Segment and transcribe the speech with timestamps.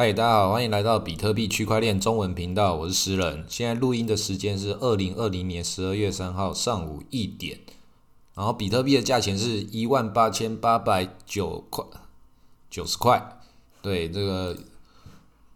[0.00, 3.44] 嗨，大家好，欢迎来到比特币区块链中文频道，我是诗人。
[3.50, 7.60] 现在录音的时间是二零二零年十二月三号上午一点，
[8.34, 11.84] 然后比特币的价钱是一万八千八百九块
[12.70, 13.42] 九十块。
[13.82, 14.56] 对，这个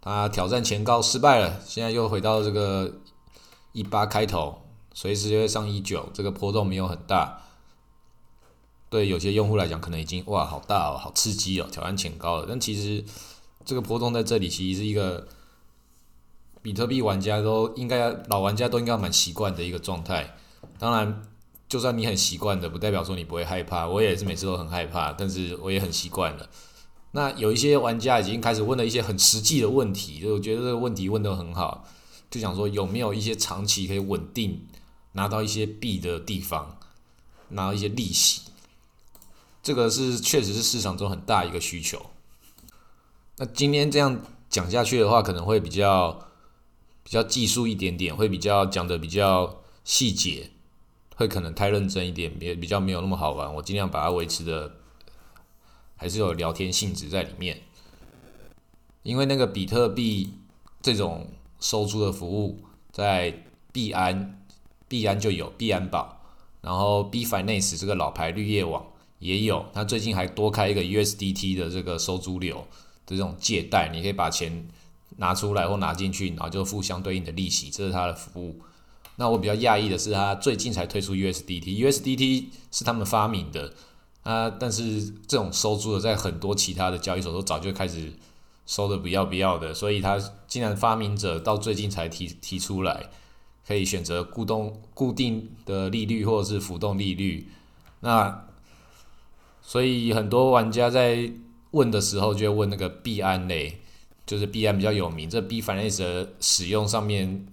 [0.02, 2.96] 他挑战前高失败了，现在又回到这个
[3.72, 4.60] 一八开头，
[4.92, 7.40] 随时就会上一九，这个波动没有很大。
[8.90, 13.02] 对有些用户来讲，可能已经哇好大哦，好刺激哦，挑战前高了，但其实。
[13.64, 15.26] 这个波动在这里其实是一个
[16.62, 20.36] 比特币玩家都应该老玩家都应该蛮习惯的一个状态。
[20.78, 21.22] 当然，
[21.68, 23.86] 就算你很习惯的，不代表说你不会害怕。
[23.86, 26.48] 我也是每次都很害怕，但是我也很习惯了。
[27.12, 31.86] 那有一些玩家已经开始问了一些很实际的问题，就我觉得这个问题问得很好，
[32.30, 34.66] 就想说有没有一些长期可以稳定
[35.12, 36.78] 拿到一些币的地方，
[37.50, 38.42] 拿到一些利息。
[39.62, 42.04] 这个是确实是市场中很大一个需求。
[43.36, 46.12] 那今天这样讲下去的话，可能会比较
[47.02, 50.50] 比较技术一点点，会比较讲的比较细节，
[51.16, 53.52] 会可能太认真一点，也比较没有那么好玩。
[53.52, 54.76] 我尽量把它维持的
[55.96, 57.60] 还是有聊天性质在里面。
[59.02, 60.32] 因为那个比特币
[60.80, 62.60] 这种收租的服务，
[62.92, 63.42] 在
[63.72, 64.40] 币安
[64.86, 66.22] 币安就有币安宝，
[66.60, 68.86] 然后 B Finance 这个老牌绿叶网
[69.18, 72.64] 也有，它最近还多开一个 USDT 的这个收租流。
[73.06, 74.68] 的这种借贷，你可以把钱
[75.16, 78.60] 拿出来或拿进去，然后就付相对应的利息，这是它的服务。
[79.16, 83.72] 那我比较讶异的是，它最近才推出 USDT，USDT 是他们发明的
[84.24, 88.12] 啊，但是这种收租的，在很多其他的交易所都早就开始
[88.66, 90.18] 收的不要不要的，所以它
[90.48, 93.08] 竟然发明者到最近才提提出来，
[93.66, 97.48] 可以选择固动固定的利率或者是浮动利率。
[98.00, 98.46] 那
[99.62, 101.30] 所以很多玩家在
[101.74, 103.80] 问的时候就会问那个币安嘞，
[104.24, 107.46] 就是币安比较有名，这 B Finance 的使用上面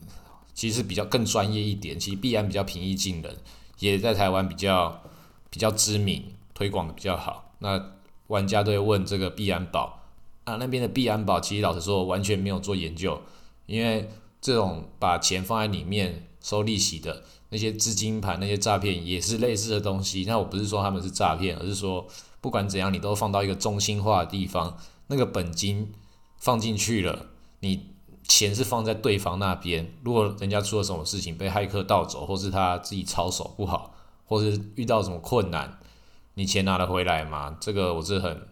[0.54, 3.36] 其实比较更专业一点，其实币安比较平易近人，
[3.80, 5.02] 也在台湾比较
[5.50, 6.24] 比较知名，
[6.54, 7.56] 推广的比较好。
[7.60, 7.94] 那
[8.28, 10.04] 玩家都会问这个币安宝
[10.44, 13.20] 啊，那边的币安宝其实老实说完全没有做研究，
[13.66, 14.08] 因为
[14.40, 20.26] 这种把钱放在里面收利息的那些资金盘那些诈骗也是类似的东西。
[20.28, 22.08] 那我不是说他们是诈骗，而是说。
[22.44, 24.76] 不管怎样，你都放到一个中心化的地方，
[25.06, 25.94] 那个本金
[26.38, 27.28] 放进去了，
[27.60, 27.92] 你
[28.28, 29.94] 钱是放在对方那边。
[30.04, 33.94] 如果人家出了什么事情，被骇客盗走，或是他自己操守不好，
[34.26, 35.78] 或是遇到什么困难，
[36.34, 37.56] 你钱拿得回来吗？
[37.62, 38.48] 这个我是很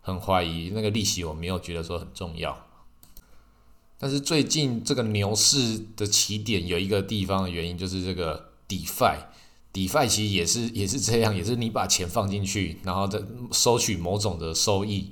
[0.00, 0.70] 很怀疑。
[0.74, 2.66] 那个利息我没有觉得说很重要。
[4.02, 9.18] 但是最近这个牛市的起点有一个地方的原因，就是这个 DeFi。
[9.74, 13.20] DeFi 其实也是也是这样，也是你把钱放进去，然后再
[13.52, 15.10] 收取某种的收益。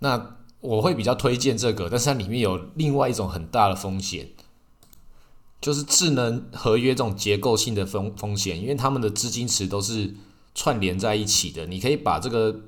[0.00, 4.28] 那我会比较推荐这个，但是它里面有另外一种很大的风险，
[5.58, 10.14] 就是智能合约这种结构性的风风险，因为他们的资金池都是
[10.54, 11.66] 串联在一起的。
[11.66, 12.60] 你可以把这个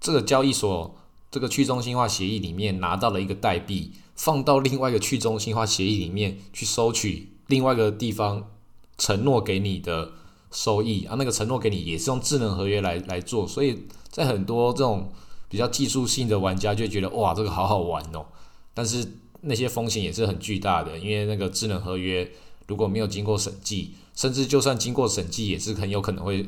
[0.00, 0.96] 这个交易所
[1.32, 8.48] 这个去中心化协议里面拿到了一个代币，放到另外一个去中心化协议里面去收取另外一个地方
[8.96, 10.12] 承诺给你的。
[10.54, 15.10] 收益啊，那个承诺给你也是用智能合约来来做，所以在很多这种
[15.48, 18.26] 比较技术性的玩家就觉得哇，这个好好玩哦。
[18.74, 22.30] 但是那些风险也是很巨大的，因为那个智能合约
[22.66, 26.46] 如果没有经过审计，甚至就算经过审计，也是很有可能会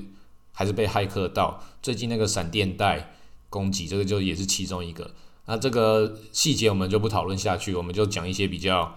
[0.53, 1.65] 还是被骇客到。
[1.81, 3.15] 最近那个闪电贷
[3.54, 5.09] 攻击，这个就也是其中一个。
[5.47, 8.97] 那这个细节我们就不讨论下去，我们就讲一些比较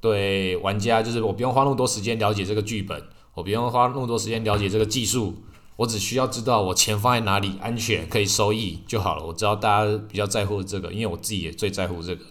[0.00, 3.02] 对玩家，就是我不用花那么多时间了解这个剧本。
[3.34, 5.42] 我不用花那么多时间了解这个技术，
[5.76, 9.24] 我只需要知道我钱放在哪里安全可以收益就好了。
[9.24, 12.24] 我知道大家比较在乎这个，因为我自己也最在乎这个，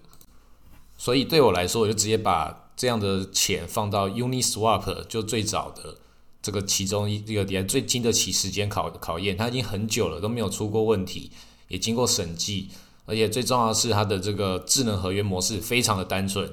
[0.98, 5.96] 所以对我来说，我就直接把这样的钱放到 Uniswap，就最早的
[6.42, 11.32] 这个其中一个点最经得起时间考考验，它已经很久了都没有出过问题，
[11.68, 12.70] 也经过审计，
[13.06, 16.52] 而且最重要的是它的这个智能合约模式非常的单纯，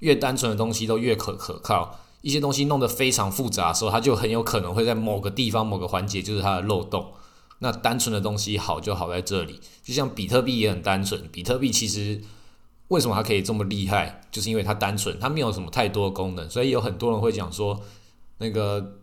[0.00, 1.98] 越单纯的东西都越可可靠。
[2.20, 7.12] 一些东西弄得非常复杂的时候，它就很有可能会在某个地方、某个环节就是它的漏洞。
[7.58, 11.28] 那单纯的东西好就好在这里，就像比特币也很单纯。
[11.32, 12.20] 比特币其实
[12.88, 16.48] 为什么它可以这么厉害，就是因为它单纯，它没有什么太多功能。
[16.48, 17.80] 所以有很多人会讲说，
[18.38, 18.98] 那个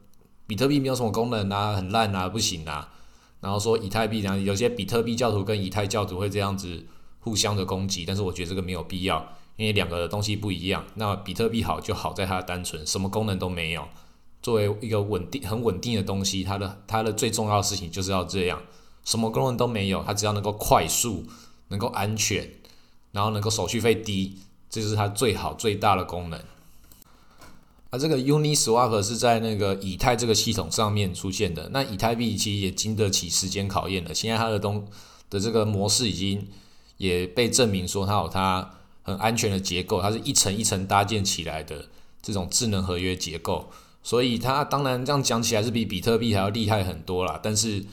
[0.50, 2.92] 比特币没有什么功能啊，很烂啊，不行啊。
[3.40, 6.88] 然后说以太币这样，有些比特币教徒跟以太教徒会这样子
[7.20, 9.24] 互相的攻击，但是我觉得这个没有必要。
[9.58, 13.88] 因为两个东西不一样，那比特币好就好在它的单纯，什么功能都没有。
[14.42, 18.60] 作为一个稳定、很稳定的东西，它的它的最重要的事情就是要这样，
[19.06, 21.26] 什么功能都没有，它只要能够快速、
[21.68, 22.50] 能够安全，
[23.12, 26.42] 然后能够手续费低，这是它最好最大的功能。
[27.90, 31.70] 啊，这个 Uniswap 是在那个以太这个系统上面出现的。
[31.74, 34.14] 那以太币其实也经得起时间考验了。
[34.14, 34.88] 现在它的东
[35.28, 36.48] 的这个模式已经
[36.98, 41.88] 也被证明说它有它很安全的结构，它是一层一层搭建起来的
[42.22, 43.72] 这种智能合约结构。
[44.04, 47.40] 所以它当然这样讲起来是比比特币还要厉害很多啦。
[47.42, 47.84] 但是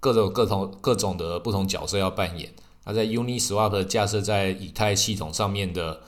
[0.00, 2.52] 各种各同各种的不同角色要扮演。
[2.84, 6.00] 它在 Uniswap 架设在以太系统上面的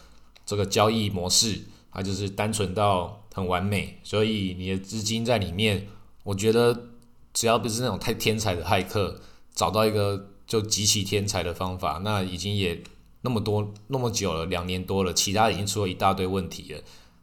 [0.44, 1.60] 这个交易模式，
[1.92, 3.14] 它就是单纯到。
[3.38, 5.86] 很完美，所以你的资金在里面，
[6.24, 6.88] 我觉得
[7.32, 9.20] 只要不是那种太天才的骇客，
[9.54, 12.82] 找到一个就极其天才的方法，那已经也
[13.22, 16.80] 那么多那么久了，两年多了，其他已经出了一大堆问题了。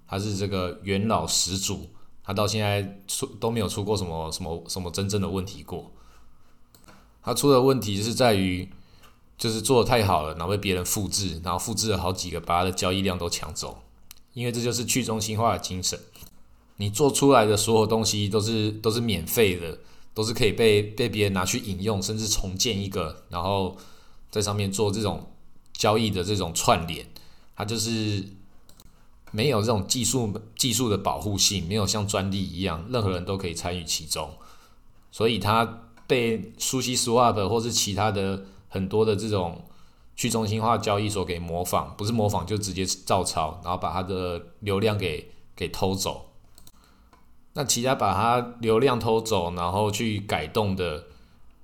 [0.07, 1.89] 他是这个元老始祖，
[2.23, 5.91] 他到现在出都没有出过什么什么什么真正的问题过。
[7.23, 8.69] 他出的问题是在于，
[9.35, 13.81] 就是做的太好了，然后被别人复制，然后复制了好几个，把他的交易量都抢走。
[14.35, 15.97] 因为这就是去中心化的精神，
[16.75, 19.79] 你做出来的所有东西都是都是免费的，
[20.13, 23.77] 都是可以被被别人拿去引用，甚至重建一个，然后
[24.29, 25.31] 在上面做这种
[25.71, 27.07] 交易的这种串联，
[27.55, 28.25] 它就是
[29.31, 34.29] 没有这种技术技术的保护性，没有像专利一样，任何人都可以参与其中，
[35.13, 39.63] 所以它被苏西 Swap 或是其他的很多的这种。
[40.15, 46.31] 去中心化交易所给模仿，不是模仿就直接照抄，然后把它的流量给给偷走。
[47.53, 51.05] 那其他把它流量偷走，然后去改动的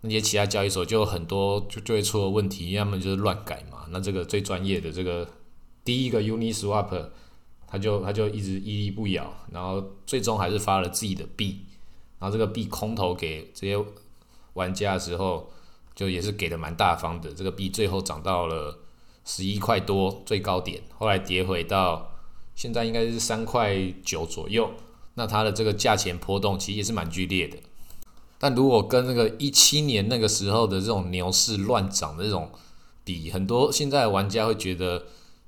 [0.02, 3.86] 那些其他交易所就很多就就会出了问题，要么就是乱改嘛。
[3.90, 5.28] 那这个最专业的这个
[5.86, 7.10] 第一个 Uniswap，
[7.68, 11.62] 他就他就一直屹立不摇，然后最终还是发了自己的币，
[12.20, 13.82] 然后这个币空投给这些
[14.54, 15.50] 玩家的时候。
[15.96, 18.80] 就也是给的蛮大方的，这个币最后涨到了
[19.26, 22.14] 十一块多最高点，后来跌回到
[22.56, 24.72] 现在应该是三块九左右。
[25.16, 27.58] 那它的这个价钱波动其实也是蛮剧烈的。
[28.40, 32.50] 但如果跟那个一七年那个时候的这种牛市乱涨的这种
[33.04, 35.04] 比，很多现在的玩家会觉得，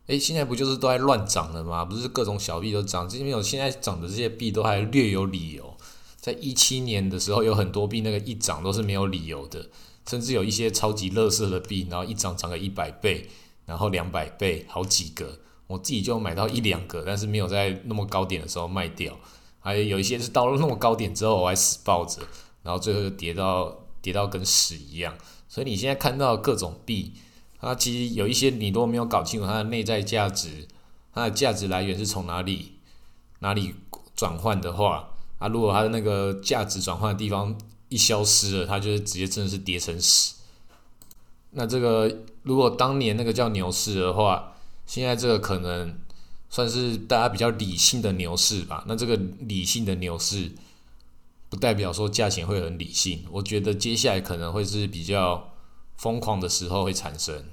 [0.07, 1.85] 诶，现在不就是都在乱涨了吗？
[1.85, 5.75] 不是各种小币都涨，这边有现在涨的这些币都还略有理由。
[6.19, 9.69] 在一七年的时候，有很多币那个一涨都是没有理由的。
[10.05, 13.29] 甚至有一些超级乐色的币，然后一涨涨个一百倍，
[13.65, 19.17] 然后两百倍，好几个，我自己就买到一两个，但是没有在那么高点的时候卖掉。
[19.61, 22.21] 还有一些是到了那么高点之后，我还死抱着，
[22.63, 25.15] 然后最后就跌到跌到跟屎一样。
[25.47, 27.13] 所以你现在看到各种币，
[27.61, 30.67] 它其实有一些你都没有搞清楚它的内在价值，
[31.13, 32.73] 它的价值来源是从哪里
[33.39, 33.73] 哪里
[34.15, 37.57] 转换的话，啊，如果它的那个价值转换的地方。
[37.93, 40.33] 一消失了，它就是直接真的是跌成屎。
[41.51, 44.55] 那这个如果当年那个叫牛市的话，
[44.87, 45.95] 现在这个可能
[46.49, 48.83] 算是大家比较理性的牛市吧。
[48.87, 50.51] 那这个理性的牛市，
[51.49, 53.23] 不代表说价钱会很理性。
[53.31, 55.53] 我觉得接下来可能会是比较
[55.95, 57.45] 疯狂的时候会产生。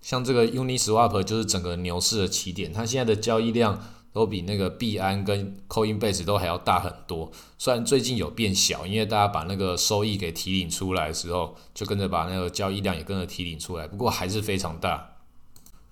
[0.00, 3.82] 像这个 Uniswap 就是整个牛市的起点，它现在的交易量。
[4.16, 15.18] 都比那个币安跟 Coinbase 都还要大很多，虽然最近有变小，因为大家把那个收益给提领出来的时候，就跟着把那个交易量也跟着提领出来，不过还是非常大。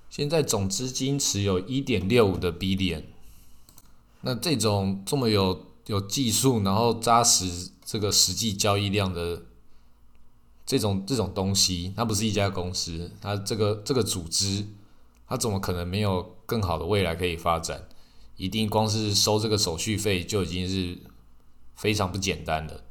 [0.08, 3.02] 现在总资金持有一点六五的 billion，
[4.22, 9.42] 那这种这么有有技术，然后扎实这个实际交易量的
[10.64, 14.66] 这种这种东西，它不是一家公司，它这个这个组织，
[15.28, 17.86] 它怎么可能没有更好的未来可以发展？
[18.36, 20.98] 一定光是收这个手续费就已经是
[21.76, 22.82] 非常不简单的，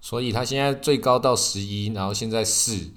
[0.00, 2.90] 所以它现在最高到十一，然后现在四，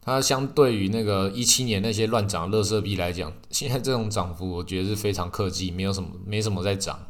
[0.00, 7.08] 它相对于那个一七年那些乱涨乐色币来讲，现在这种涨幅我觉得是非常克制，没有什么没什么在涨，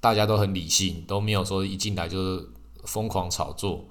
[0.00, 2.48] 大家都很理性，都没有说一进来就是
[2.84, 3.86] 疯狂炒作。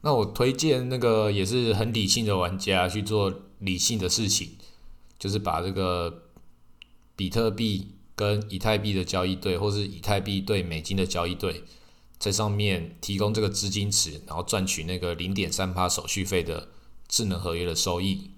[0.00, 4.52] 那我推荐那个也是很理性的玩家去做理性的事情，
[5.18, 6.22] 就是把这个。
[7.16, 11.64] 比特币跟以太币的交易对，或是以太币对美金的交易对，
[12.18, 16.68] 在上面提供这个资金池，然后赚取那个零点三趴手续费的
[17.08, 18.30] 智能合约的收益。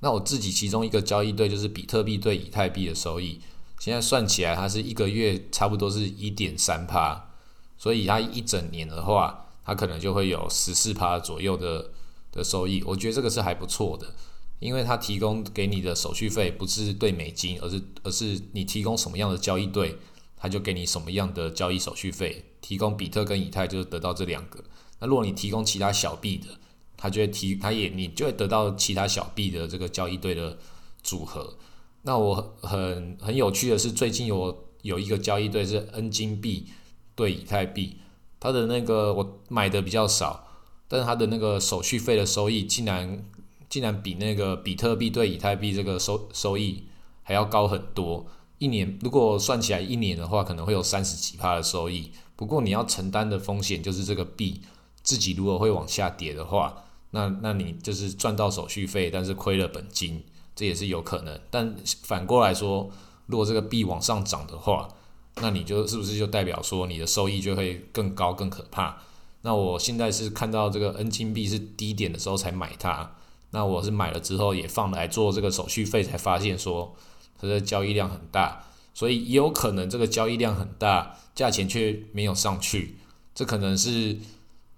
[0.00, 3.40] 那我自己其中一个交易对就是比特币对以太币的收益，
[3.78, 7.30] 现在算起来它是一个月差不多是一点三趴，
[7.78, 11.90] 所以它一整年的话，它可能就会有十四趴左右的
[12.30, 12.82] 的收益。
[12.84, 14.14] 我觉得这个是还不错的。
[14.58, 19.96] 因为它提供给你的手续费不是对美金，而是而是你提供什么样的交易对，
[20.36, 22.44] 它就给你什么样的交易手续费。
[22.60, 24.64] 提供比特跟以太就是得到这两个。
[24.98, 26.48] 那如果你提供其他小币的，
[26.96, 30.58] 它就会提，它也你就会得到其他小币的这个交易对的
[31.02, 31.56] 组合。
[32.02, 36.66] 那我很很有趣的是，最近有有一个交易对是 N 金币
[37.14, 37.98] 对以太币，
[38.40, 40.48] 它的那个我买的比较少，
[40.88, 43.24] 但是它的那个手续费的收益竟然
[43.68, 46.84] 竟然比那个比特币对以太币这个收收益
[47.22, 48.26] 还要高很多。
[48.58, 52.10] 一年如果算起来一年的话，可能会有三十几趴的收益。
[52.36, 54.60] 不过你要承担的风险就是这个币
[55.02, 60.22] 自己如果会往下跌的话，那那你就是赚到手续费，但是亏了本金，
[60.54, 61.38] 这也是有可能。
[61.50, 62.90] 但反过来说，
[63.26, 64.88] 如果这个币往上涨的话，
[65.36, 68.96] 那你就是不是就代表说你的收益就会更高更可怕？
[69.42, 73.14] 那我现在是看到这个 N 金币是低点的时候才买它，
[73.50, 76.94] 那我是买了之后也放来做这个手续费，才发现说。
[77.38, 82.96] 它的交易量很大，所以也有可能这个交易量很大，价钱却没有上去。
[83.34, 84.16] 这可能是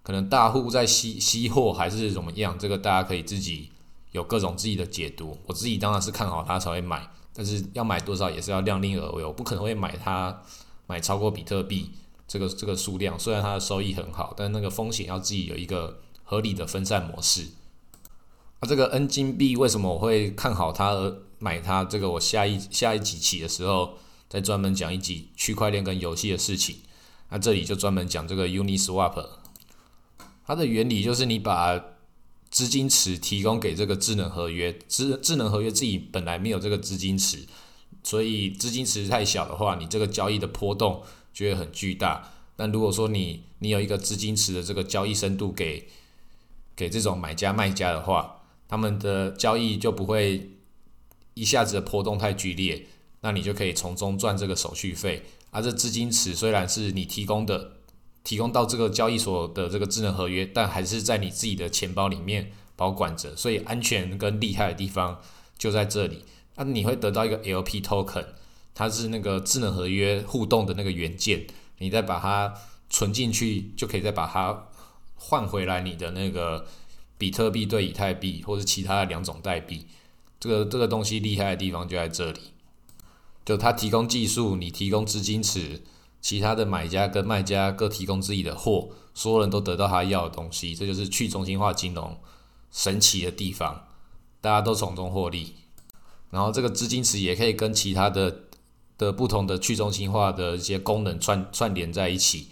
[0.02, 2.58] 可能大户在吸吸货，还是怎么样？
[2.58, 3.70] 这个大家可以自己
[4.10, 5.38] 有各种自己的解读。
[5.46, 9.24] 我自己当然是看好它才会买，但是要买多少也是要量力而为。
[9.24, 10.42] 我不可能会买它
[10.88, 11.92] 买超过比特币
[12.26, 13.16] 这个这个数量。
[13.16, 17.46] 虽然它的收益很好，但那个风险要自己有一个合理的分散模式。
[18.60, 21.22] 那这个 N 金币为什么我会看好它而？
[21.40, 23.96] 买它这个，我下一下一集起的时候
[24.28, 26.78] 再专门讲一集区块链跟游戏的事情。
[27.28, 29.24] 那这里就专门讲这个 Uniswap，
[30.44, 31.80] 它的原理就是你把
[32.50, 37.46] 资金池提供给这个智能合约，智智能合约自己本来没有这个资金池，
[38.02, 42.32] 所以资金池太小的话，你这个交易的波动就会很巨大。
[42.56, 45.86] 但如果说你你有一个资金池的这个交易深度给
[46.74, 48.37] 给这种买家卖家的话，
[48.68, 50.50] 他们的交易就不会。
[51.34, 52.84] 一下子的波动太剧烈，
[53.20, 55.22] 那你就可以从中赚这个手续费。
[55.52, 57.74] 而这资金池虽然是你提供的，
[58.24, 65.20] 提供到这个交易所的这个智能合约，但还是在你自己的钱包里面保管着，所以安全跟厉害的地方
[65.56, 66.24] 就在这里。
[66.56, 68.26] 那你会得到一个 LP token，
[68.74, 71.46] 它是那个智能合约互动的那个元件，
[71.78, 72.52] 你再把它
[72.90, 74.66] 存进去，就可以再把它
[75.14, 76.66] 换回来你的那个
[77.18, 79.86] 比特币对以太币，或是其他的两种代币。
[80.40, 82.38] 这个这个东西厉害的地方就在这里，
[83.44, 85.82] 就它提供技术，你提供资金池，
[86.20, 92.16] 其他的买家跟卖家各提供自己的货，所有人都得到他要的东西，这就是去中心化金融
[92.70, 93.88] 神奇的地方，
[94.40, 95.54] 大家都从中获利。
[96.30, 98.42] 然后这个资金池也可以跟其他的
[98.96, 102.46] 的不同的去中心化的一些功能串串联在一起，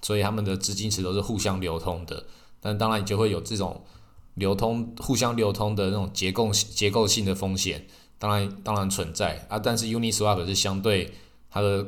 [0.00, 2.26] 所以他们的资金池都是互相流通的。
[2.60, 3.84] 但当然就会有这种。
[4.34, 7.86] 流通互相流通的那种结构结构性的风险，
[8.18, 9.58] 当然当然存在啊。
[9.58, 11.12] 但是 Uniswap 是相对
[11.50, 11.86] 它的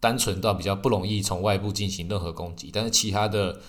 [0.00, 2.70] 单纯到比较不容易从外部进行任何攻击。
[2.72, 3.60] 但是其他的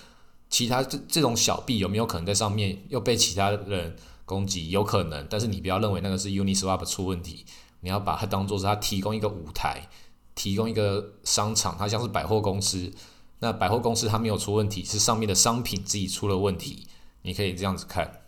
[0.50, 4.70] 其他这这种小币有没有可能在上面又被其他人攻击？
[4.70, 7.44] 有可能，但是你不要认为那个是 Uniswap 出问题，
[7.80, 9.88] 你要把它当做是它提供一个舞台，
[10.34, 12.92] 提供一个商场，它像是百货公司。
[13.38, 16.86] 那百货公司它没有出问题，是上面的商品自己出了问题。
[17.26, 18.22] 你可以这样子看，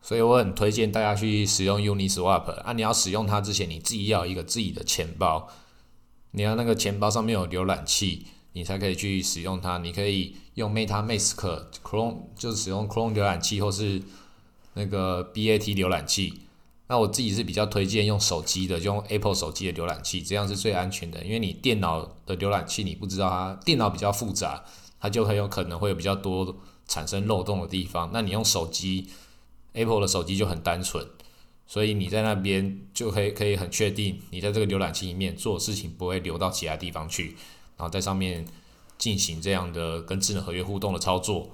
[0.00, 2.72] 所以我很推荐大家去使用 Uniswap 啊！
[2.72, 5.48] 你要使用它之前，你自己要一个自己的钱包，
[6.30, 9.78] 你要那个钱包上面有浏览器，你才可以去使用它。
[9.78, 14.00] 你可以用 MetaMask、Chrome，就是使用 Chrome 浏览器或是
[14.74, 16.42] 那个 BAT 浏览器。
[16.86, 21.24] 那我自己是比较推荐用手机的，就用 Apple 手机的浏览器，这样是最安全的。
[21.24, 24.64] 因为你电脑的浏览器你不知道它，电脑比较复杂，
[25.00, 26.56] 它就很有可能会有比较多。
[26.88, 29.06] 产生漏洞的地方，那你用手机
[29.74, 31.06] ，Apple 的手机就很单纯，
[31.66, 37.36] 所以你在那边就可以可以很确定，你在这个浏览器里面做事情不会流到其他地方去，
[37.76, 38.44] 然后在上面
[38.96, 41.50] 进行这样的跟智能合约互动的操作。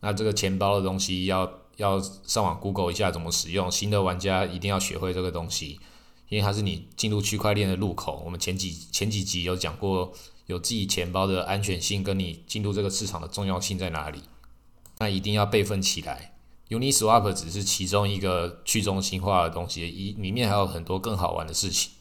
[0.00, 5.80] 那这个钱包的东西要要上网 Google 一下怎么使用，新的玩家一定要学会这个东西，
[6.28, 8.22] 因为它是你进入区块链的入口。
[8.24, 10.12] 我们前几前几集有讲过，
[10.46, 14.20] 有自己钱包的安全性跟你进入这个市场的重要性在哪里。
[14.98, 16.32] 那一定要备份起来。
[16.68, 21.92] Uniswap 只是其中一个去中心化的东西，一里面还有很多更好玩的事情。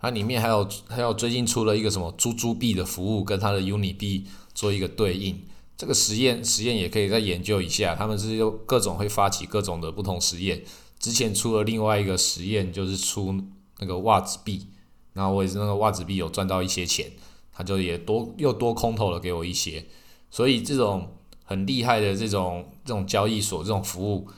[0.00, 5.44] 它里面还有还有最近出了一个什么猪猪币的服务，跟它的 Uni 币做一个对应。
[5.76, 7.94] 这个实验实验也可以再研究一下。
[7.94, 10.64] 他们是有各种会发起各种的不同实验。
[10.98, 13.40] 之前出了另外一个实验，就是出
[13.78, 14.66] 那个袜子币。
[15.12, 17.12] 然后我也是那个袜子币有赚到一些钱，
[17.52, 19.86] 他就也多又多空投了给我一些。
[20.28, 21.16] 所以这种。
[21.50, 24.28] 很厉害的这种这种交易所这种服务，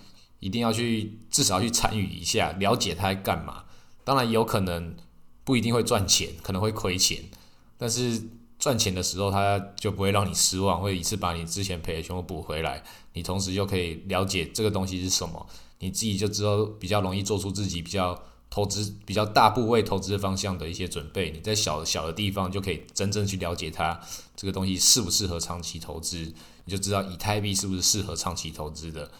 [0.40, 3.64] 一定要去至少去参与一下，了解它在干嘛。
[4.02, 4.96] 当然有可能
[5.44, 7.22] 不一定会赚钱，可能会亏钱，
[7.76, 8.22] 但是
[8.58, 12.82] 赚钱的时候，他就不会让你失望，会一次把你之前赔的全部补回来。
[13.12, 15.46] 你同时又可以了解这个东西是什么，
[15.80, 18.18] 你自己就知道比较容易做出自己比较
[18.52, 21.30] 投资比较大部位投资方向的一些准备。
[21.30, 23.98] 你在小小的地方就可以真正去了解它
[24.36, 26.18] 这个东西适不适合长期投资，
[26.66, 29.10] 你就知道以太币是不是适合长期投资的。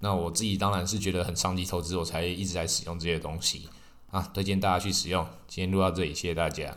[0.00, 3.68] 那我自己当然是觉得很长期投资，我才一直在使用这些东西
[4.10, 5.24] 啊，推荐大家去使用。
[5.46, 6.76] 今天录到这里，谢谢大家。